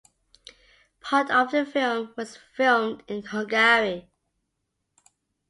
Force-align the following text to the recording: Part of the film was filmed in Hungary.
Part 0.99 1.29
of 1.29 1.51
the 1.51 1.63
film 1.63 2.15
was 2.17 2.35
filmed 2.35 3.03
in 3.07 3.21
Hungary. 3.21 4.09